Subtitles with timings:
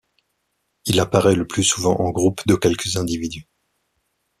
[0.85, 3.47] Il apparaît le plus souvent en groupe de quelques individus.